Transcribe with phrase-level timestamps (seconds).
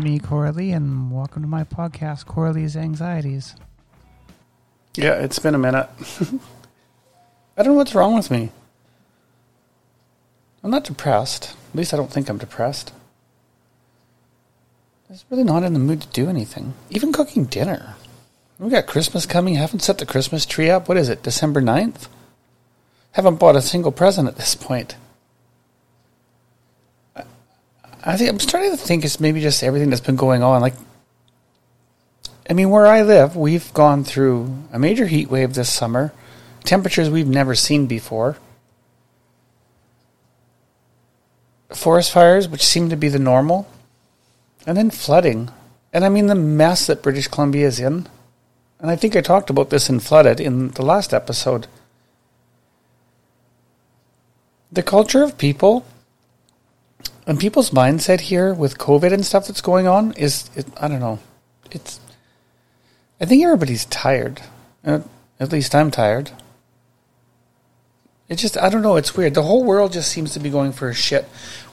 [0.00, 3.54] me, Coralie, and welcome to my podcast, Coralie's Anxieties.
[4.96, 5.88] Yeah, it's been a minute.
[7.56, 8.50] I don't know what's wrong with me.
[10.64, 11.54] I'm not depressed.
[11.70, 12.92] At least I don't think I'm depressed.
[15.08, 16.72] I'm just really not in the mood to do anything.
[16.88, 17.96] Even cooking dinner.
[18.58, 19.54] We got Christmas coming.
[19.54, 20.88] Haven't set the Christmas tree up.
[20.88, 22.08] What is it, December 9th?
[23.12, 24.96] Haven't bought a single present at this point.
[28.02, 30.60] I- think I'm starting to think it's maybe just everything that's been going on.
[30.60, 30.74] Like,
[32.48, 36.12] I mean, where I live, we've gone through a major heat wave this summer,
[36.64, 38.36] temperatures we've never seen before,
[41.70, 43.68] forest fires, which seem to be the normal,
[44.66, 45.50] and then flooding.
[45.92, 48.08] And I mean, the mess that British Columbia is in.
[48.80, 51.66] And I think I talked about this in Flooded in the last episode.
[54.72, 55.84] The culture of people
[57.26, 61.00] and people's mindset here with COVID and stuff that's going on is, it, I don't
[61.00, 61.18] know,
[61.70, 62.00] it's
[63.20, 64.40] I think everybody's tired.
[64.84, 65.00] Uh,
[65.38, 66.30] at least I'm tired.
[68.28, 69.34] It just, I don't know, it's weird.
[69.34, 71.28] The whole world just seems to be going for a shit.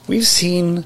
[0.06, 0.84] We've seen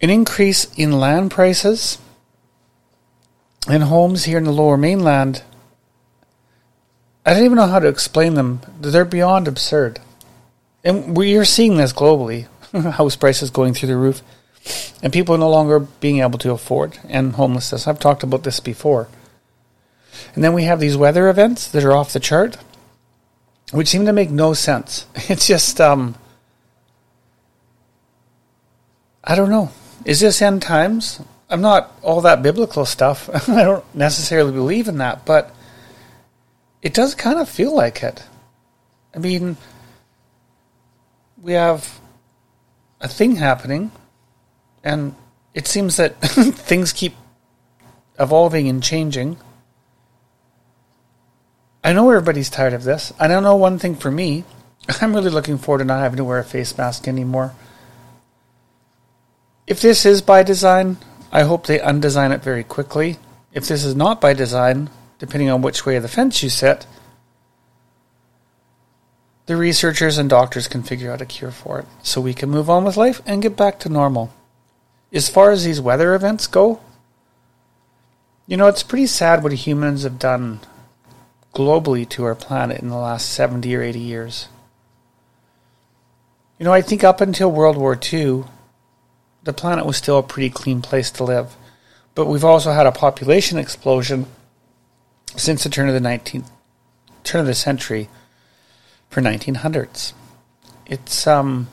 [0.00, 1.98] an increase in land prices
[3.68, 5.42] and homes here in the lower mainland.
[7.24, 8.60] I don't even know how to explain them.
[8.80, 10.00] They're beyond absurd.
[10.84, 12.46] And we're seeing this globally
[12.92, 14.22] house prices going through the roof
[15.02, 17.86] and people no longer being able to afford and homelessness.
[17.86, 19.08] I've talked about this before.
[20.34, 22.56] And then we have these weather events that are off the chart,
[23.72, 25.06] which seem to make no sense.
[25.28, 26.14] It's just, um,
[29.24, 29.70] I don't know.
[30.04, 31.20] Is this end times?
[31.48, 33.28] I'm not all that biblical stuff.
[33.48, 35.54] I don't necessarily believe in that, but
[36.80, 38.22] it does kind of feel like it.
[39.14, 39.56] I mean,
[41.42, 42.00] we have
[43.00, 43.90] a thing happening
[44.84, 45.14] and
[45.54, 47.14] it seems that things keep
[48.18, 49.36] evolving and changing.
[51.82, 53.12] I know everybody's tired of this.
[53.18, 54.44] I don't know one thing for me.
[55.00, 57.52] I'm really looking forward to not having to wear a face mask anymore.
[59.66, 60.96] If this is by design,
[61.32, 63.18] I hope they undesign it very quickly.
[63.52, 66.86] If this is not by design, depending on which way of the fence you sit,
[69.46, 72.70] the researchers and doctors can figure out a cure for it so we can move
[72.70, 74.32] on with life and get back to normal
[75.12, 76.80] as far as these weather events go,
[78.46, 80.60] you know, it's pretty sad what humans have done
[81.54, 84.48] globally to our planet in the last 70 or 80 years.
[86.58, 88.44] You know, I think up until World War II,
[89.42, 91.56] the planet was still a pretty clean place to live.
[92.14, 94.26] But we've also had a population explosion
[95.36, 96.48] since the turn of the 19th
[97.24, 98.08] turn of the century
[99.12, 100.14] for 1900s.
[100.86, 101.68] It's um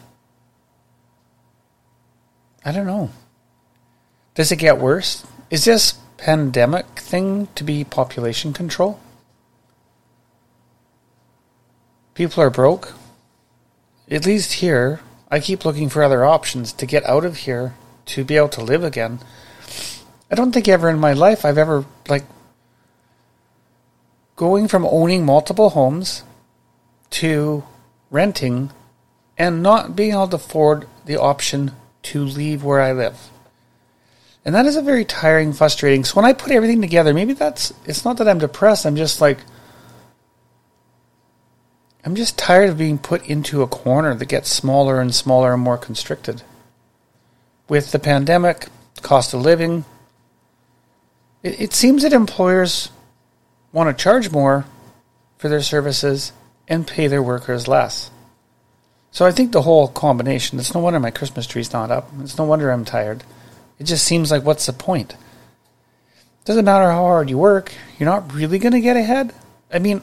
[2.65, 3.09] I don't know.
[4.35, 5.25] Does it get worse?
[5.49, 8.99] Is this pandemic thing to be population control?
[12.13, 12.93] People are broke.
[14.11, 14.99] At least here,
[15.31, 17.75] I keep looking for other options to get out of here
[18.07, 19.19] to be able to live again.
[20.29, 22.25] I don't think ever in my life I've ever like
[24.35, 26.23] going from owning multiple homes
[27.11, 27.63] to
[28.11, 28.71] renting
[29.37, 31.71] and not being able to afford the option
[32.03, 33.29] to leave where I live.
[34.45, 36.03] And that is a very tiring, frustrating.
[36.03, 39.21] So when I put everything together, maybe that's it's not that I'm depressed, I'm just
[39.21, 39.39] like
[42.05, 45.61] I'm just tired of being put into a corner that gets smaller and smaller and
[45.61, 46.43] more constricted.
[47.67, 48.67] With the pandemic,
[49.01, 49.85] cost of living,
[51.43, 52.89] it, it seems that employers
[53.71, 54.65] want to charge more
[55.37, 56.31] for their services
[56.69, 58.11] and pay their workers less.
[59.11, 62.09] So I think the whole combination, it's no wonder my Christmas tree's not up.
[62.19, 63.23] It's no wonder I'm tired.
[63.79, 65.15] It just seems like what's the point?
[66.45, 69.33] Doesn't matter how hard you work, you're not really going to get ahead.
[69.73, 70.01] I mean,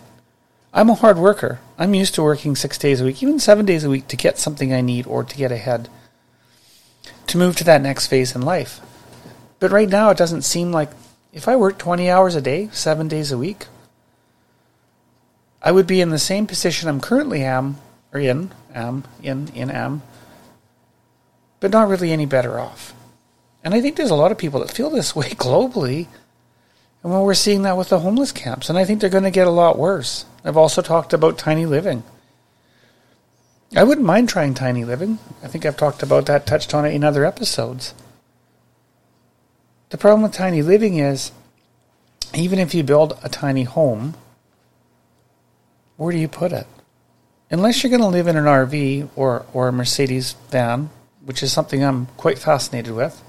[0.73, 1.61] I'm a hard worker.
[1.79, 4.39] I'm used to working six days a week, even seven days a week, to get
[4.39, 5.89] something I need or to get ahead,
[7.29, 8.81] to move to that next phase in life.
[9.59, 10.91] But right now, it doesn't seem like
[11.33, 13.67] if I work 20 hours a day, seven days a week,
[15.67, 17.79] I would be in the same position I'm currently am,
[18.15, 20.03] or in, am, in, in, am,
[21.59, 22.95] but not really any better off.
[23.65, 26.07] And I think there's a lot of people that feel this way globally.
[27.03, 28.69] And well, we're seeing that with the homeless camps.
[28.69, 30.25] And I think they're going to get a lot worse.
[30.45, 32.05] I've also talked about tiny living.
[33.75, 35.19] I wouldn't mind trying tiny living.
[35.43, 37.93] I think I've talked about that, touched on it in other episodes.
[39.89, 41.33] The problem with tiny living is
[42.33, 44.15] even if you build a tiny home,
[45.97, 46.67] where do you put it?
[47.51, 50.91] Unless you're going to live in an RV or, or a Mercedes van
[51.27, 53.21] which is something I'm quite fascinated with.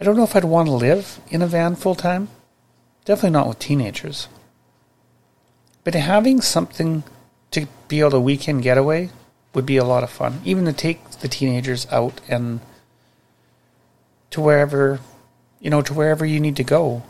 [0.00, 2.28] I don't know if I'd want to live in a van full time.
[3.04, 4.28] Definitely not with teenagers.
[5.82, 7.02] But having something
[7.50, 9.10] to be able to weekend getaway
[9.54, 10.40] would be a lot of fun.
[10.44, 12.60] Even to take the teenagers out and
[14.30, 15.00] to wherever,
[15.58, 17.02] you know, to wherever you need to go.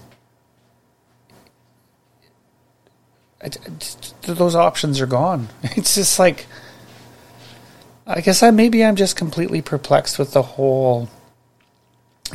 [4.23, 5.49] Those options are gone.
[5.77, 6.47] It's just like,
[8.07, 11.09] I guess I maybe I'm just completely perplexed with the whole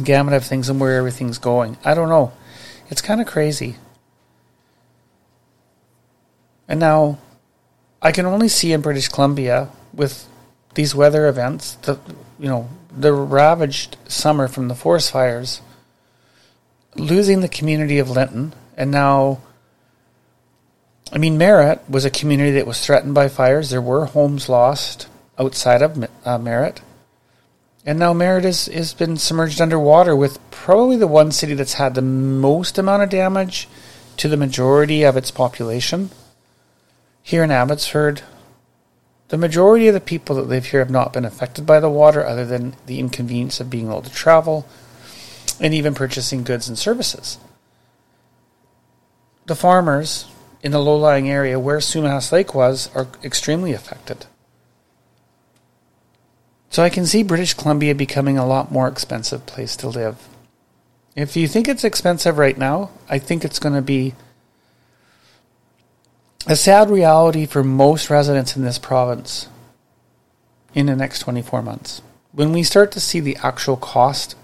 [0.04, 1.78] gamut of things and where everything's going.
[1.84, 2.32] I don't know.
[2.90, 3.78] It's kind of crazy.
[6.68, 7.20] And now
[8.02, 10.28] I can only see in British Columbia with
[10.74, 12.00] these weather events, the
[12.40, 15.62] you know, the ravaged summer from the forest fires,
[16.96, 19.40] losing the community of Lytton, and now
[21.12, 23.70] I mean Merritt was a community that was threatened by fires.
[23.70, 26.82] There were homes lost outside of uh, Merritt.
[27.86, 31.96] And now Merritt has, has been submerged underwater with probably the one city that's had
[31.96, 33.68] the most amount of damage
[34.18, 36.12] to the majority of its population.
[37.24, 38.22] Here in Abbotsford,
[39.30, 42.26] the majority of the people that live here have not been affected by the water
[42.26, 44.68] other than the inconvenience of being able to travel
[45.60, 47.38] and even purchasing goods and services.
[49.48, 50.26] The farmers
[50.64, 54.26] in the low lying area where Sumas Lake was are extremely affected.
[56.70, 60.28] So I can see British Columbia becoming a lot more expensive place to live.
[61.16, 64.14] If you think it's expensive right now, I think it's going to be
[66.48, 69.50] a sad reality for most residents in this province
[70.74, 72.02] in the next 24 months.
[72.32, 74.36] When we start to see the actual cost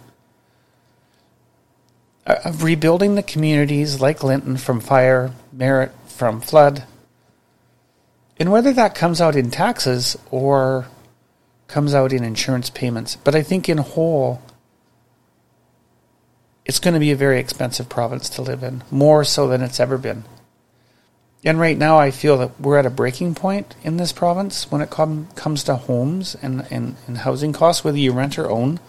[2.25, 6.83] of rebuilding the communities like Lytton from fire, Merritt from flood,
[8.39, 10.87] and whether that comes out in taxes or
[11.67, 13.15] comes out in insurance payments.
[13.15, 14.41] But I think in whole,
[16.65, 19.79] it's going to be a very expensive province to live in, more so than it's
[19.79, 20.23] ever been.
[21.43, 24.81] And right now, I feel that we're at a breaking point in this province when
[24.81, 28.79] it com- comes to homes and, and, and housing costs, whether you rent or own.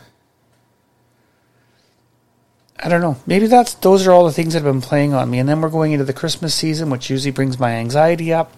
[2.81, 3.17] I don't know.
[3.27, 5.39] Maybe that's those are all the things that have been playing on me.
[5.39, 8.53] And then we're going into the Christmas season, which usually brings my anxiety up,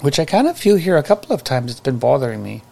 [0.00, 2.62] which I kind of feel here a couple of times it's been bothering me.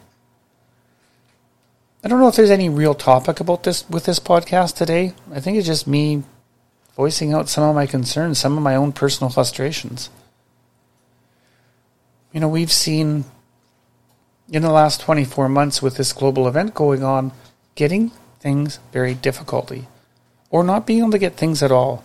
[2.02, 5.14] I don't know if there's any real topic about this with this podcast today.
[5.32, 6.24] I think it's just me
[6.94, 10.10] voicing out some of my concerns, some of my own personal frustrations.
[12.32, 13.24] You know, we've seen
[14.52, 17.32] in the last 24 months with this global event going on,
[17.76, 19.88] getting things very difficultly
[20.54, 22.04] or not being able to get things at all.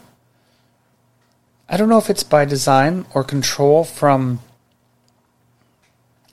[1.69, 4.39] I don't know if it's by design or control from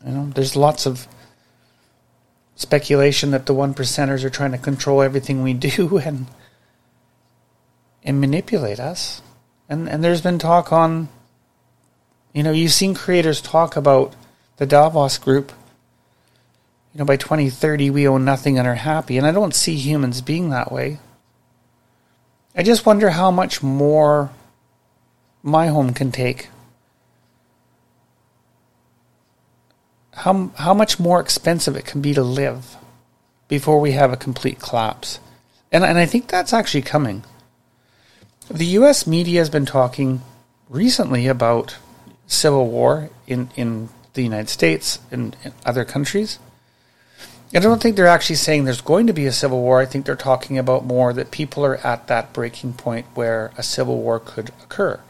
[0.03, 1.07] you know, there's lots of
[2.55, 6.27] speculation that the one percenters are trying to control everything we do and
[8.03, 9.21] and manipulate us.
[9.69, 11.11] And and there's been talk on
[12.33, 14.17] you know, you've seen creators talk about
[14.57, 15.53] the Davos group.
[16.95, 20.23] You know, by 2030 we own nothing and are happy, and I don't see humans
[20.23, 20.99] being that way.
[22.57, 24.31] I just wonder how much more
[25.43, 26.49] my home can take
[30.17, 32.77] how how much more expensive it can be to live
[33.49, 35.21] before we have a complete collapse.
[35.71, 37.25] And and I think that's actually coming.
[38.51, 40.23] The US media has been talking
[40.69, 41.77] recently about
[42.27, 46.39] civil war in, in the United States and other countries.
[47.55, 49.81] I don't think they're actually saying there's going to be a civil war.
[49.81, 53.63] I think they're talking about more that people are at that breaking point where a
[53.63, 55.01] civil war could occur.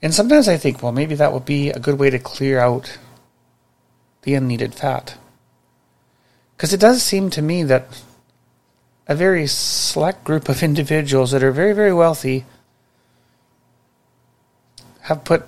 [0.00, 2.98] And sometimes I think, well, maybe that would be a good way to clear out
[4.22, 5.18] the unneeded fat.
[6.56, 8.02] Because it does seem to me that
[9.06, 12.46] a very select group of individuals that are very, very wealthy
[15.02, 15.46] have put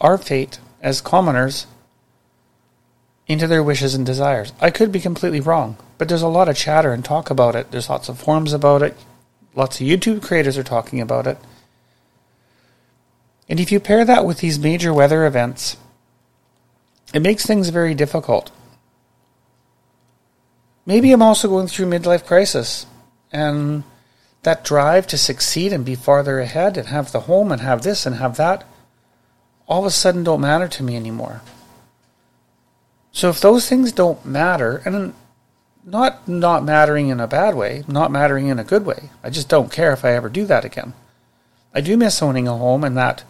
[0.00, 1.66] our fate as commoners
[3.28, 4.52] into their wishes and desires.
[4.60, 7.70] I could be completely wrong, but there's a lot of chatter and talk about it.
[7.70, 8.96] There's lots of forums about it.
[9.54, 11.38] Lots of YouTube creators are talking about it.
[13.48, 15.76] And if you pair that with these major weather events,
[17.14, 18.50] it makes things very difficult.
[20.84, 22.86] Maybe I'm also going through midlife crisis
[23.30, 23.84] and
[24.42, 28.06] that drive to succeed and be farther ahead and have the home and have this
[28.06, 28.64] and have that
[29.68, 31.42] all of a sudden don't matter to me anymore.
[33.18, 35.12] So if those things don't matter and
[35.84, 39.10] not not mattering in a bad way, not mattering in a good way.
[39.24, 40.92] I just don't care if I ever do that again.
[41.74, 43.24] I do miss owning a home and that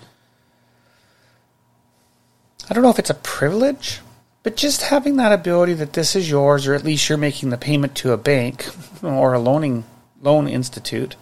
[2.68, 4.00] I don't know if it's a privilege
[4.42, 7.56] But just having that ability that this is yours, or at least you're making the
[7.56, 8.68] payment to a bank
[9.02, 9.84] or a loaning
[10.20, 11.16] loan institute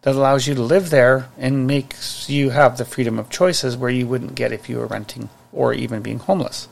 [0.00, 3.90] that allows you to live there and makes you have the freedom of choices where
[3.90, 6.68] you wouldn't get if you were renting or even being homeless.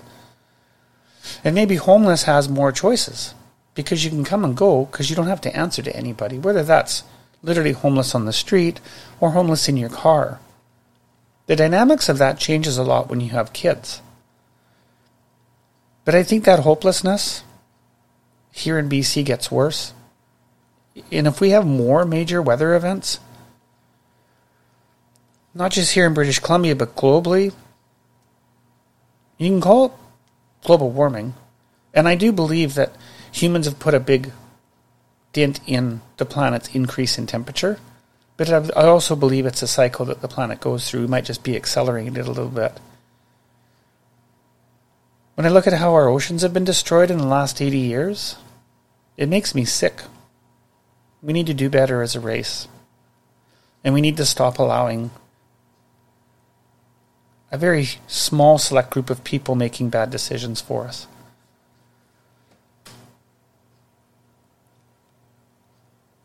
[1.44, 3.34] And maybe homeless has more choices
[3.74, 6.62] because you can come and go because you don't have to answer to anybody, whether
[6.62, 7.04] that's
[7.42, 8.80] literally homeless on the street
[9.20, 10.40] or homeless in your car.
[11.46, 14.02] The dynamics of that changes a lot when you have kids.
[16.04, 17.44] But I think that hopelessness
[18.50, 19.92] here in BC gets worse.
[21.12, 23.20] And if we have more major weather events,
[25.54, 27.52] not just here in British Columbia, but globally,
[29.38, 29.98] you can call
[30.66, 31.32] global warming.
[31.94, 32.92] And I do believe that
[33.32, 34.32] humans have put a big
[35.32, 37.78] dent in the planet's increase in temperature.
[38.36, 41.02] But I also believe it's a cycle that the planet goes through.
[41.02, 42.72] We might just be accelerating it a little bit.
[45.36, 48.36] When I look at how our oceans have been destroyed in the last 80 years,
[49.16, 50.02] it makes me sick.
[51.22, 52.68] We need to do better as a race.
[53.84, 55.10] And we need to stop allowing
[57.50, 61.06] a very small select group of people making bad decisions for us.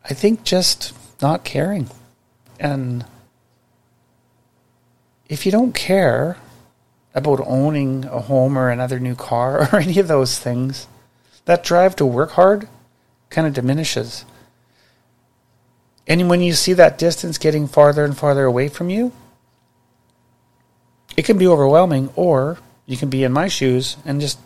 [0.04, 1.88] I think just not caring.
[2.58, 3.04] And
[5.28, 6.36] if you don't care
[7.14, 10.86] about owning a home or another new car or any of those things,
[11.44, 12.68] that drive to work hard
[13.30, 14.24] kind of diminishes.
[16.06, 19.12] And when you see that distance getting farther and farther away from you,
[21.16, 24.38] it can be overwhelming, or you can be in my shoes and just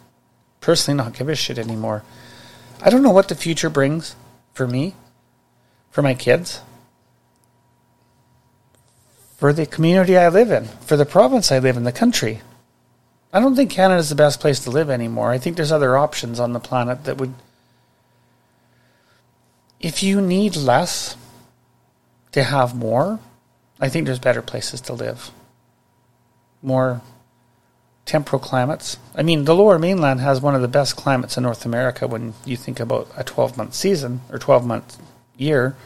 [0.61, 2.03] personally not give a shit anymore.
[2.83, 4.17] I don't know what the future brings
[4.53, 4.95] for me,
[5.91, 6.61] for my kids,
[9.37, 12.41] for the community I live in, for the province I live in, the country.
[13.33, 15.31] I don't think Canada is the best place to live anymore.
[15.31, 17.35] I think there's other options on the planet that would.
[19.79, 21.17] If you need less
[22.33, 23.21] to have more,
[23.79, 25.31] I think there's better places to live
[26.63, 27.01] more
[28.05, 28.99] temperate climates.
[29.15, 32.35] I mean, the lower mainland has one of the best climates in North America when
[32.45, 34.99] you think about a 12 month season or 12 month
[35.37, 35.77] year.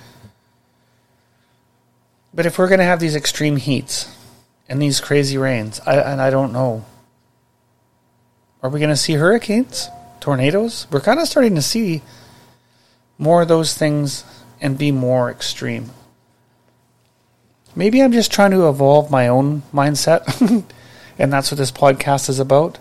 [2.33, 4.15] But if we're going to have these extreme heats
[4.69, 6.85] and these crazy rains, I, and I don't know,
[8.63, 9.89] are we going to see hurricanes,
[10.21, 10.87] tornadoes?
[10.91, 12.03] We're kind of starting to see
[13.19, 14.25] more of those things
[14.61, 15.91] and be more extreme.
[17.75, 20.65] Maybe I'm just trying to evolve my own mindset,
[21.19, 22.79] and that's what this podcast is about.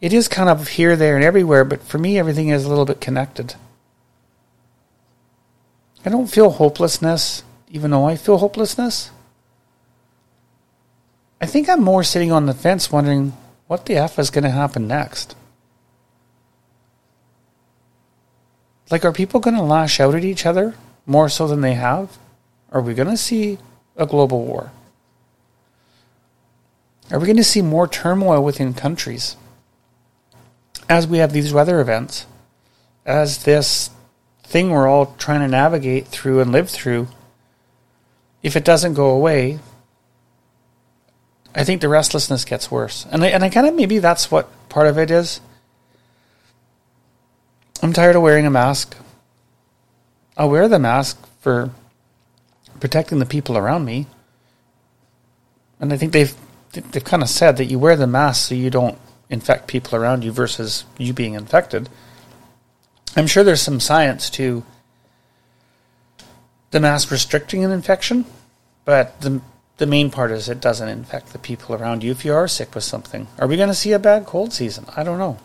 [0.00, 2.84] It is kind of here, there, and everywhere, but for me, everything is a little
[2.84, 3.56] bit connected.
[6.04, 9.10] I don't feel hopelessness, even though I feel hopelessness.
[11.40, 13.36] I think I'm more sitting on the fence wondering
[13.66, 15.34] what the F is going to happen next.
[18.90, 20.74] Like, are people going to lash out at each other
[21.06, 22.16] more so than they have?
[22.70, 23.58] Are we going to see
[23.96, 24.70] a global war?
[27.10, 29.36] Are we going to see more turmoil within countries
[30.88, 32.26] as we have these weather events?
[33.06, 33.90] As this
[34.42, 37.08] thing we're all trying to navigate through and live through,
[38.42, 39.58] if it doesn't go away,
[41.54, 43.06] I think the restlessness gets worse.
[43.10, 45.40] And I, and I kind of maybe that's what part of it is.
[47.82, 48.96] I'm tired of wearing a mask.
[50.36, 51.70] I'll wear the mask for
[52.80, 54.06] protecting the people around me.
[55.80, 56.34] And I think they've
[56.72, 58.98] they've kind of said that you wear the mask so you don't
[59.30, 61.88] infect people around you versus you being infected.
[63.16, 64.64] I'm sure there's some science to
[66.70, 68.26] the mask restricting an infection,
[68.84, 69.40] but the
[69.78, 72.74] the main part is it doesn't infect the people around you if you are sick
[72.74, 73.28] with something.
[73.38, 74.84] Are we going to see a bad cold season?
[74.96, 75.38] I don't know.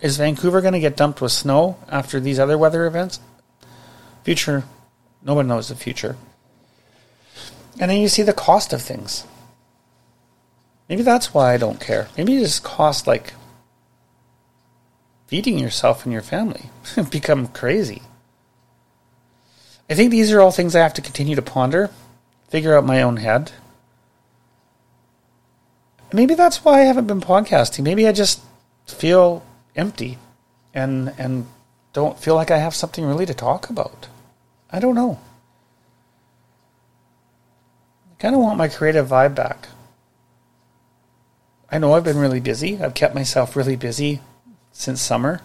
[0.00, 3.20] Is Vancouver going to get dumped with snow after these other weather events?
[4.24, 4.64] Future
[5.22, 6.16] Nobody knows the future.
[7.78, 9.24] And then you see the cost of things.
[10.88, 12.08] Maybe that's why I don't care.
[12.16, 13.32] Maybe it just costs like
[15.26, 16.70] feeding yourself and your family.
[17.10, 18.02] Become crazy.
[19.88, 21.90] I think these are all things I have to continue to ponder,
[22.48, 23.52] figure out my own head.
[26.12, 27.84] Maybe that's why I haven't been podcasting.
[27.84, 28.40] Maybe I just
[28.86, 29.44] feel
[29.76, 30.18] empty
[30.74, 31.46] and and
[31.92, 34.08] don't feel like I have something really to talk about.
[34.72, 35.18] I don't know.
[38.12, 39.68] I kind of want my creative vibe back.
[41.70, 42.82] I know I've been really busy.
[42.82, 44.20] I've kept myself really busy
[44.72, 45.40] since summer.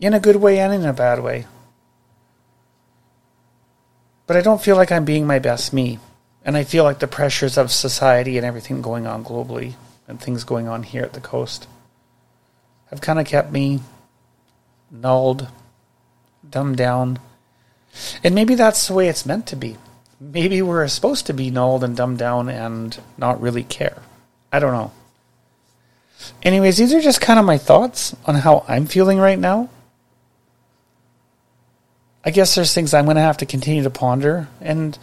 [0.00, 1.46] In a good way and in a bad way.
[4.26, 5.98] But I don't feel like I'm being my best me.
[6.44, 9.74] And I feel like the pressures of society and everything going on globally
[10.06, 11.66] and things going on here at the coast
[12.90, 13.80] have kind of kept me
[14.90, 15.48] nulled,
[16.50, 17.18] dumbed down.
[18.22, 19.76] And maybe that's the way it's meant to be.
[20.20, 24.02] Maybe we're supposed to be nulled and dumbed down and not really care.
[24.52, 24.92] I don't know.
[26.42, 29.68] Anyways, these are just kind of my thoughts on how I'm feeling right now.
[32.24, 34.48] I guess there's things I'm going to have to continue to ponder.
[34.60, 34.98] And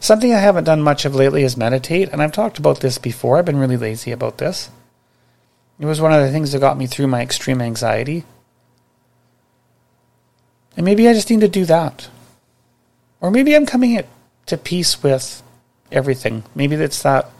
[0.00, 2.10] something I haven't done much of lately is meditate.
[2.10, 3.38] And I've talked about this before.
[3.38, 4.68] I've been really lazy about this.
[5.78, 8.24] It was one of the things that got me through my extreme anxiety.
[10.76, 12.08] And maybe I just need to do that.
[13.20, 14.02] Or maybe I'm coming
[14.46, 15.42] to peace with
[15.90, 16.44] everything.
[16.54, 17.30] Maybe it's that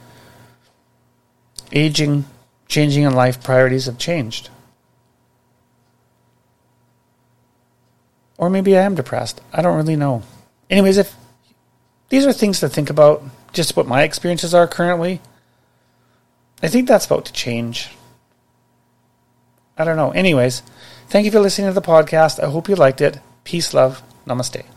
[1.72, 2.24] aging,
[2.68, 4.48] changing in life, priorities have changed.
[8.38, 9.40] Or maybe I am depressed.
[9.52, 10.22] I don't really know.
[10.68, 11.14] Anyways, if
[12.08, 15.20] these are things to think about, just what my experiences are currently,
[16.62, 17.90] I think that's about to change.
[19.78, 20.10] I don't know.
[20.10, 20.62] Anyways,
[21.08, 22.42] thank you for listening to the podcast.
[22.42, 23.20] I hope you liked it.
[23.44, 24.02] Peace, love.
[24.26, 24.75] Namaste.